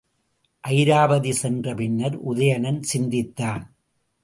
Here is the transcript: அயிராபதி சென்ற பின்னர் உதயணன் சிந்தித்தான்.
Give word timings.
அயிராபதி 0.63 1.31
சென்ற 1.31 1.75
பின்னர் 1.75 2.17
உதயணன் 2.23 2.81
சிந்தித்தான். 2.81 3.63